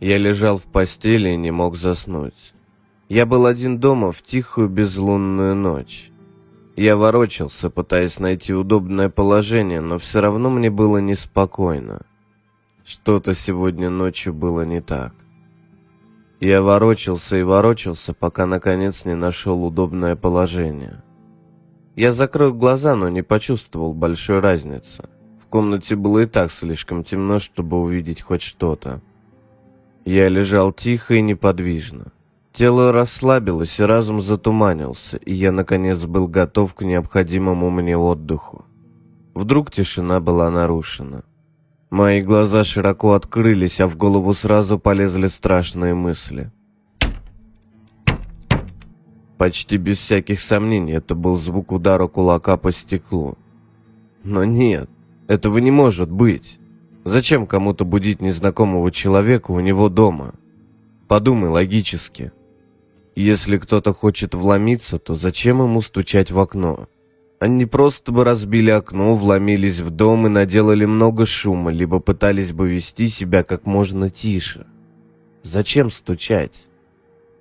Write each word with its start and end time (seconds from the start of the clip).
Я 0.00 0.18
лежал 0.18 0.58
в 0.58 0.64
постели 0.64 1.30
и 1.30 1.36
не 1.36 1.50
мог 1.50 1.76
заснуть. 1.76 2.54
Я 3.08 3.26
был 3.26 3.46
один 3.46 3.78
дома 3.78 4.12
в 4.12 4.22
тихую 4.22 4.68
безлунную 4.68 5.56
ночь. 5.56 6.10
Я 6.76 6.96
ворочался, 6.96 7.70
пытаясь 7.70 8.20
найти 8.20 8.54
удобное 8.54 9.08
положение, 9.08 9.80
но 9.80 9.98
все 9.98 10.20
равно 10.20 10.50
мне 10.50 10.70
было 10.70 10.98
неспокойно. 10.98 12.02
Что-то 12.84 13.34
сегодня 13.34 13.90
ночью 13.90 14.32
было 14.32 14.64
не 14.64 14.80
так. 14.80 15.12
Я 16.38 16.62
ворочался 16.62 17.36
и 17.36 17.42
ворочался, 17.42 18.14
пока 18.14 18.46
наконец 18.46 19.04
не 19.04 19.16
нашел 19.16 19.64
удобное 19.64 20.14
положение. 20.14 21.02
Я 21.96 22.12
закрыл 22.12 22.54
глаза, 22.54 22.94
но 22.94 23.08
не 23.08 23.22
почувствовал 23.22 23.92
большой 23.92 24.38
разницы. 24.38 25.08
В 25.42 25.46
комнате 25.48 25.96
было 25.96 26.20
и 26.20 26.26
так 26.26 26.52
слишком 26.52 27.02
темно, 27.02 27.40
чтобы 27.40 27.80
увидеть 27.80 28.22
хоть 28.22 28.42
что-то. 28.42 29.00
Я 30.08 30.30
лежал 30.30 30.72
тихо 30.72 31.16
и 31.16 31.20
неподвижно. 31.20 32.12
Тело 32.54 32.92
расслабилось, 32.92 33.78
и 33.78 33.82
разум 33.82 34.22
затуманился, 34.22 35.18
и 35.18 35.34
я, 35.34 35.52
наконец, 35.52 36.06
был 36.06 36.26
готов 36.26 36.72
к 36.72 36.80
необходимому 36.80 37.68
мне 37.68 37.94
отдыху. 37.94 38.64
Вдруг 39.34 39.70
тишина 39.70 40.20
была 40.20 40.50
нарушена. 40.50 41.24
Мои 41.90 42.22
глаза 42.22 42.64
широко 42.64 43.12
открылись, 43.12 43.82
а 43.82 43.86
в 43.86 43.98
голову 43.98 44.32
сразу 44.32 44.78
полезли 44.78 45.26
страшные 45.26 45.92
мысли. 45.92 46.50
Почти 49.36 49.76
без 49.76 49.98
всяких 49.98 50.40
сомнений 50.40 50.92
это 50.92 51.14
был 51.14 51.36
звук 51.36 51.70
удара 51.70 52.06
кулака 52.06 52.56
по 52.56 52.72
стеклу. 52.72 53.36
Но 54.24 54.44
нет, 54.44 54.88
этого 55.26 55.58
не 55.58 55.70
может 55.70 56.10
быть. 56.10 56.58
Зачем 57.04 57.46
кому-то 57.46 57.84
будить 57.84 58.20
незнакомого 58.20 58.90
человека 58.90 59.50
у 59.50 59.60
него 59.60 59.88
дома? 59.88 60.34
Подумай 61.06 61.48
логически. 61.48 62.32
Если 63.14 63.58
кто-то 63.58 63.94
хочет 63.94 64.34
вломиться, 64.34 64.98
то 64.98 65.14
зачем 65.14 65.62
ему 65.62 65.80
стучать 65.80 66.30
в 66.30 66.38
окно? 66.38 66.88
Они 67.40 67.66
просто 67.66 68.12
бы 68.12 68.24
разбили 68.24 68.70
окно, 68.70 69.16
вломились 69.16 69.78
в 69.78 69.90
дом 69.90 70.26
и 70.26 70.30
наделали 70.30 70.84
много 70.84 71.24
шума, 71.24 71.70
либо 71.70 72.00
пытались 72.00 72.52
бы 72.52 72.68
вести 72.68 73.08
себя 73.08 73.44
как 73.44 73.64
можно 73.64 74.10
тише. 74.10 74.66
Зачем 75.42 75.90
стучать? 75.90 76.64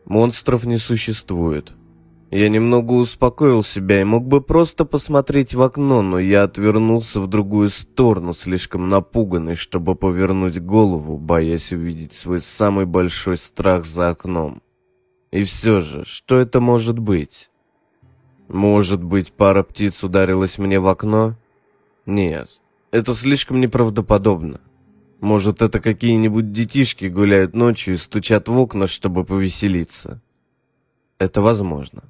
Монстров 0.06 0.66
не 0.66 0.78
существует. 0.78 1.74
Я 2.30 2.50
немного 2.50 2.92
успокоил 2.92 3.64
себя 3.64 4.02
и 4.02 4.04
мог 4.04 4.28
бы 4.28 4.42
просто 4.42 4.84
посмотреть 4.84 5.54
в 5.54 5.62
окно, 5.62 6.02
но 6.02 6.20
я 6.20 6.44
отвернулся 6.44 7.22
в 7.22 7.28
другую 7.28 7.70
сторону, 7.70 8.34
слишком 8.34 8.90
напуганный, 8.90 9.56
чтобы 9.56 9.96
повернуть 9.96 10.60
голову, 10.60 11.18
боясь 11.18 11.72
увидеть 11.72 12.12
свой 12.12 12.42
самый 12.42 12.86
большой 12.86 13.38
страх 13.38 13.86
за 13.86 14.10
окном. 14.10 14.62
И 15.32 15.46
все 15.46 15.80
же, 15.80 16.04
что 16.04 16.36
это 16.38 16.60
может 16.60 17.00
быть? 17.00 17.50
Может 18.50 19.02
быть, 19.02 19.32
пара 19.32 19.64
птиц 19.64 20.04
ударилась 20.04 20.58
мне 20.58 20.82
в 20.82 20.88
окно? 20.88 21.36
Нет, 22.06 22.60
это 22.92 23.14
слишком 23.14 23.62
неправдоподобно. 23.62 24.60
Может, 25.22 25.62
это 25.62 25.80
какие-нибудь 25.80 26.52
детишки 26.52 27.06
гуляют 27.06 27.56
ночью 27.56 27.94
и 27.94 27.98
стучат 27.98 28.50
в 28.50 28.58
окна, 28.58 28.86
чтобы 28.86 29.24
повеселиться? 29.24 30.22
Это 31.20 31.42
возможно. 31.42 32.04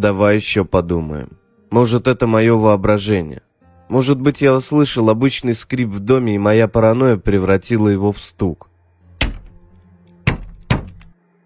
Давай 0.00 0.36
еще 0.36 0.64
подумаем. 0.64 1.32
Может, 1.70 2.08
это 2.08 2.26
мое 2.26 2.54
воображение. 2.54 3.42
Может 3.90 4.18
быть, 4.18 4.40
я 4.40 4.56
услышал 4.56 5.10
обычный 5.10 5.54
скрип 5.54 5.90
в 5.90 6.00
доме, 6.00 6.36
и 6.36 6.38
моя 6.38 6.68
паранойя 6.68 7.18
превратила 7.18 7.86
его 7.86 8.10
в 8.10 8.18
стук. 8.18 8.70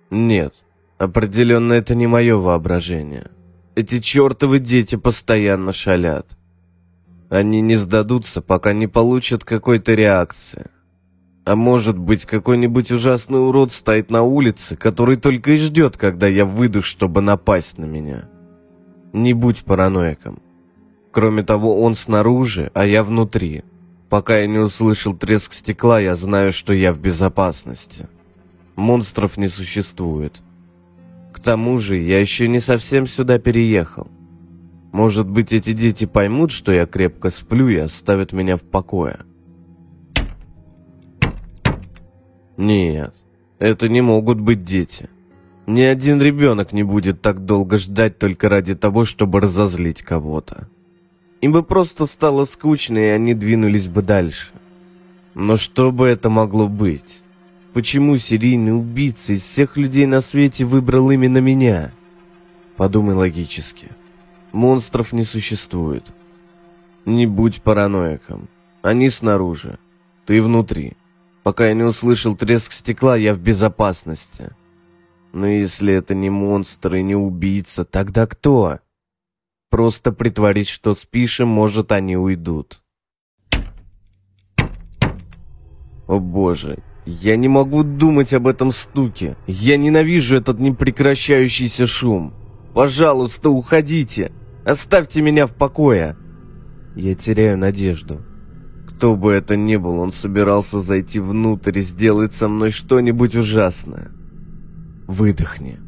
Нет, 0.08 0.54
определенно 0.98 1.72
это 1.72 1.96
не 1.96 2.06
мое 2.06 2.36
воображение. 2.36 3.32
Эти 3.74 3.98
чертовы 3.98 4.60
дети 4.60 4.94
постоянно 4.94 5.72
шалят. 5.72 6.28
Они 7.30 7.60
не 7.60 7.74
сдадутся, 7.74 8.40
пока 8.40 8.72
не 8.72 8.86
получат 8.86 9.42
какой-то 9.42 9.94
реакции. 9.94 10.66
А 11.44 11.56
может 11.56 11.98
быть, 11.98 12.24
какой-нибудь 12.24 12.92
ужасный 12.92 13.44
урод 13.44 13.72
стоит 13.72 14.12
на 14.12 14.22
улице, 14.22 14.76
который 14.76 15.16
только 15.16 15.50
и 15.50 15.56
ждет, 15.56 15.96
когда 15.96 16.28
я 16.28 16.44
выйду, 16.44 16.82
чтобы 16.82 17.20
напасть 17.20 17.78
на 17.78 17.86
меня. 17.86 18.28
Не 19.14 19.32
будь 19.32 19.64
параноиком. 19.64 20.42
Кроме 21.12 21.44
того, 21.44 21.80
он 21.80 21.94
снаружи, 21.94 22.72
а 22.74 22.84
я 22.84 23.04
внутри. 23.04 23.62
Пока 24.08 24.38
я 24.40 24.48
не 24.48 24.58
услышал 24.58 25.14
треск 25.14 25.52
стекла, 25.52 26.00
я 26.00 26.16
знаю, 26.16 26.50
что 26.50 26.72
я 26.72 26.92
в 26.92 26.98
безопасности. 26.98 28.08
Монстров 28.74 29.36
не 29.36 29.46
существует. 29.46 30.42
К 31.32 31.38
тому 31.38 31.78
же, 31.78 31.96
я 31.96 32.18
еще 32.18 32.48
не 32.48 32.58
совсем 32.58 33.06
сюда 33.06 33.38
переехал. 33.38 34.08
Может 34.90 35.28
быть, 35.28 35.52
эти 35.52 35.74
дети 35.74 36.06
поймут, 36.06 36.50
что 36.50 36.72
я 36.72 36.84
крепко 36.84 37.30
сплю 37.30 37.68
и 37.68 37.76
оставят 37.76 38.32
меня 38.32 38.56
в 38.56 38.62
покое. 38.62 39.20
Нет, 42.56 43.14
это 43.60 43.88
не 43.88 44.00
могут 44.00 44.40
быть 44.40 44.62
дети. 44.62 45.08
Ни 45.66 45.80
один 45.80 46.20
ребенок 46.20 46.72
не 46.72 46.82
будет 46.82 47.22
так 47.22 47.44
долго 47.46 47.78
ждать 47.78 48.18
только 48.18 48.48
ради 48.48 48.74
того, 48.74 49.04
чтобы 49.04 49.40
разозлить 49.40 50.02
кого-то. 50.02 50.68
Им 51.40 51.52
бы 51.52 51.62
просто 51.62 52.06
стало 52.06 52.44
скучно, 52.44 52.98
и 52.98 53.08
они 53.08 53.34
двинулись 53.34 53.88
бы 53.88 54.02
дальше. 54.02 54.52
Но 55.34 55.56
что 55.56 55.90
бы 55.90 56.06
это 56.06 56.28
могло 56.28 56.68
быть? 56.68 57.22
Почему 57.72 58.16
серийный 58.18 58.76
убийца 58.76 59.32
из 59.32 59.42
всех 59.42 59.76
людей 59.76 60.06
на 60.06 60.20
свете 60.20 60.64
выбрал 60.64 61.10
именно 61.10 61.38
меня? 61.38 61.92
Подумай 62.76 63.14
логически. 63.14 63.88
Монстров 64.52 65.12
не 65.12 65.24
существует. 65.24 66.04
Не 67.04 67.26
будь 67.26 67.62
параноиком. 67.62 68.48
Они 68.82 69.10
снаружи. 69.10 69.78
Ты 70.26 70.40
внутри. 70.42 70.92
Пока 71.42 71.66
я 71.68 71.74
не 71.74 71.82
услышал 71.82 72.36
треск 72.36 72.72
стекла, 72.72 73.16
я 73.16 73.34
в 73.34 73.38
безопасности. 73.38 74.52
Но 75.34 75.48
если 75.48 75.92
это 75.92 76.14
не 76.14 76.30
монстр 76.30 76.94
и 76.94 77.02
не 77.02 77.16
убийца, 77.16 77.84
тогда 77.84 78.24
кто? 78.28 78.78
Просто 79.68 80.12
притворить, 80.12 80.68
что 80.68 80.94
спишь, 80.94 81.40
и 81.40 81.44
может 81.44 81.90
они 81.90 82.16
уйдут. 82.16 82.84
О 86.06 86.20
боже, 86.20 86.78
я 87.04 87.34
не 87.34 87.48
могу 87.48 87.82
думать 87.82 88.32
об 88.32 88.46
этом 88.46 88.70
стуке. 88.70 89.36
Я 89.48 89.76
ненавижу 89.76 90.36
этот 90.36 90.60
непрекращающийся 90.60 91.88
шум. 91.88 92.32
Пожалуйста, 92.72 93.50
уходите. 93.50 94.30
Оставьте 94.64 95.20
меня 95.20 95.48
в 95.48 95.54
покое. 95.56 96.16
Я 96.94 97.16
теряю 97.16 97.58
надежду. 97.58 98.22
Кто 98.86 99.16
бы 99.16 99.32
это 99.32 99.56
ни 99.56 99.74
был, 99.74 99.98
он 99.98 100.12
собирался 100.12 100.78
зайти 100.78 101.18
внутрь 101.18 101.80
и 101.80 101.82
сделать 101.82 102.34
со 102.34 102.46
мной 102.46 102.70
что-нибудь 102.70 103.34
ужасное. 103.34 104.12
Выдохни. 105.06 105.78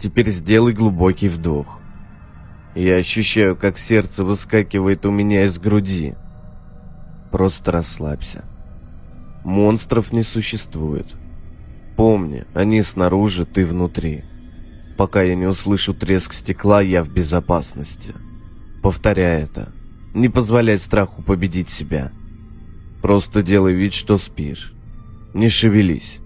Теперь 0.00 0.28
сделай 0.28 0.72
глубокий 0.72 1.28
вдох. 1.28 1.78
Я 2.74 2.96
ощущаю, 2.96 3.56
как 3.56 3.78
сердце 3.78 4.24
выскакивает 4.24 5.06
у 5.06 5.12
меня 5.12 5.44
из 5.44 5.58
груди. 5.58 6.14
Просто 7.30 7.70
расслабься. 7.70 8.44
Монстров 9.44 10.12
не 10.12 10.22
существует. 10.22 11.06
Помни, 11.96 12.44
они 12.54 12.82
снаружи, 12.82 13.46
ты 13.46 13.64
внутри. 13.64 14.24
Пока 14.96 15.22
я 15.22 15.36
не 15.36 15.46
услышу 15.46 15.94
треск 15.94 16.32
стекла, 16.32 16.80
я 16.80 17.04
в 17.04 17.10
безопасности. 17.12 18.14
Повторяй 18.82 19.42
это. 19.42 19.72
Не 20.12 20.28
позволяй 20.28 20.78
страху 20.78 21.22
победить 21.22 21.68
себя. 21.68 22.10
Просто 23.00 23.42
делай 23.42 23.74
вид, 23.74 23.92
что 23.92 24.18
спишь. 24.18 24.72
Не 25.34 25.48
шевелись. 25.48 26.20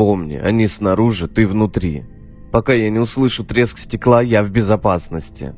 Помни, 0.00 0.36
они 0.36 0.66
снаружи, 0.66 1.28
ты 1.28 1.46
внутри. 1.46 2.04
Пока 2.52 2.72
я 2.72 2.88
не 2.88 2.98
услышу 2.98 3.44
треск 3.44 3.76
стекла, 3.76 4.22
я 4.22 4.42
в 4.42 4.48
безопасности. 4.48 5.52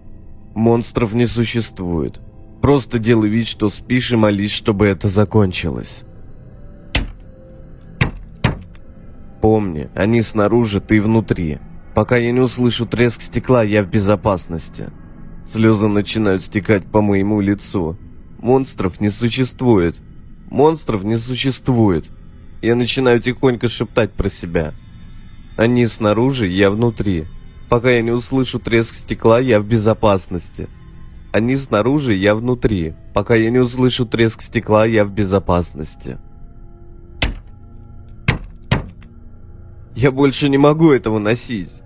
Монстров 0.56 1.14
не 1.14 1.28
существует. 1.28 2.20
Просто 2.60 2.98
делай 2.98 3.28
вид, 3.28 3.46
что 3.46 3.68
спишь 3.68 4.10
и 4.10 4.16
молись, 4.16 4.50
чтобы 4.50 4.86
это 4.86 5.06
закончилось. 5.06 6.02
Помни, 9.40 9.90
они 9.94 10.22
снаружи, 10.22 10.80
ты 10.80 11.00
внутри. 11.00 11.60
Пока 11.94 12.16
я 12.16 12.32
не 12.32 12.40
услышу 12.40 12.84
треск 12.84 13.20
стекла, 13.20 13.62
я 13.62 13.84
в 13.84 13.86
безопасности. 13.86 14.90
Слезы 15.46 15.86
начинают 15.86 16.42
стекать 16.42 16.84
по 16.90 17.00
моему 17.00 17.40
лицу. 17.40 17.96
Монстров 18.40 19.00
не 19.00 19.10
существует. 19.10 20.02
Монстров 20.50 21.04
не 21.04 21.16
существует. 21.16 22.10
Я 22.62 22.76
начинаю 22.76 23.20
тихонько 23.20 23.68
шептать 23.68 24.12
про 24.12 24.30
себя. 24.30 24.72
Они 25.56 25.84
снаружи, 25.88 26.46
я 26.46 26.70
внутри. 26.70 27.24
Пока 27.68 27.90
я 27.90 28.02
не 28.02 28.12
услышу 28.12 28.60
треск 28.60 28.94
стекла, 28.94 29.40
я 29.40 29.58
в 29.58 29.66
безопасности. 29.66 30.68
Они 31.32 31.56
снаружи, 31.56 32.14
я 32.14 32.36
внутри. 32.36 32.94
Пока 33.14 33.34
я 33.34 33.50
не 33.50 33.58
услышу 33.58 34.06
треск 34.06 34.42
стекла, 34.42 34.86
я 34.86 35.04
в 35.04 35.10
безопасности. 35.10 36.18
Я 39.96 40.12
больше 40.12 40.48
не 40.48 40.58
могу 40.58 40.92
этого 40.92 41.18
носить. 41.18 41.82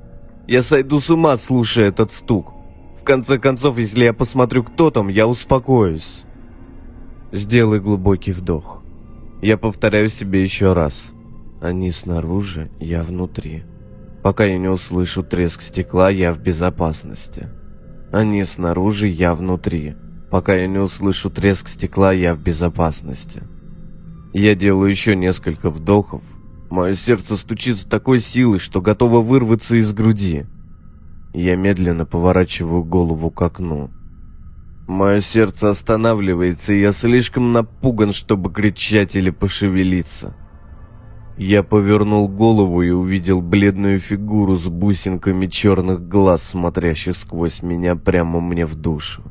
Я 0.46 0.62
сойду 0.62 1.00
с 1.00 1.08
ума, 1.08 1.38
слушая 1.38 1.88
этот 1.88 2.12
стук. 2.12 2.52
В 3.00 3.02
конце 3.02 3.38
концов, 3.38 3.78
если 3.78 4.04
я 4.04 4.12
посмотрю, 4.12 4.62
кто 4.62 4.90
там, 4.90 5.08
я 5.08 5.26
успокоюсь. 5.26 6.24
Сделай 7.32 7.80
глубокий 7.80 8.32
вдох. 8.32 8.75
Я 9.42 9.58
повторяю 9.58 10.08
себе 10.08 10.42
еще 10.42 10.72
раз. 10.72 11.12
Они 11.60 11.90
снаружи, 11.90 12.70
я 12.80 13.02
внутри. 13.02 13.64
Пока 14.22 14.44
я 14.44 14.58
не 14.58 14.68
услышу 14.68 15.22
треск 15.22 15.60
стекла, 15.60 16.10
я 16.10 16.32
в 16.32 16.40
безопасности. 16.40 17.48
Они 18.12 18.44
снаружи, 18.44 19.08
я 19.08 19.34
внутри. 19.34 19.94
Пока 20.30 20.54
я 20.54 20.66
не 20.66 20.78
услышу 20.78 21.30
треск 21.30 21.68
стекла, 21.68 22.12
я 22.12 22.34
в 22.34 22.40
безопасности. 22.40 23.42
Я 24.32 24.54
делаю 24.54 24.90
еще 24.90 25.14
несколько 25.14 25.70
вдохов. 25.70 26.22
Мое 26.70 26.94
сердце 26.94 27.36
стучит 27.36 27.76
с 27.78 27.84
такой 27.84 28.20
силой, 28.20 28.58
что 28.58 28.80
готово 28.80 29.20
вырваться 29.20 29.76
из 29.76 29.92
груди. 29.92 30.46
Я 31.32 31.56
медленно 31.56 32.04
поворачиваю 32.04 32.82
голову 32.82 33.30
к 33.30 33.40
окну. 33.42 33.90
Мое 34.86 35.20
сердце 35.20 35.70
останавливается, 35.70 36.72
и 36.72 36.80
я 36.80 36.92
слишком 36.92 37.52
напуган, 37.52 38.12
чтобы 38.12 38.52
кричать 38.52 39.16
или 39.16 39.30
пошевелиться. 39.30 40.34
Я 41.36 41.62
повернул 41.62 42.28
голову 42.28 42.82
и 42.82 42.90
увидел 42.90 43.42
бледную 43.42 43.98
фигуру 43.98 44.56
с 44.56 44.68
бусинками 44.68 45.48
черных 45.48 46.08
глаз, 46.08 46.42
смотрящих 46.42 47.16
сквозь 47.16 47.62
меня 47.62 47.96
прямо 47.96 48.40
мне 48.40 48.64
в 48.64 48.76
душу. 48.76 49.22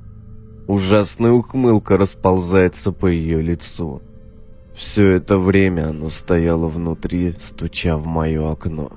Ужасная 0.68 1.32
ухмылка 1.32 1.98
расползается 1.98 2.92
по 2.92 3.08
ее 3.08 3.42
лицу. 3.42 4.02
Все 4.76 5.12
это 5.12 5.38
время 5.38 5.90
оно 5.90 6.10
стояло 6.10 6.68
внутри, 6.68 7.34
стуча 7.40 7.98
в 7.98 8.06
мое 8.06 8.52
окно. 8.52 8.92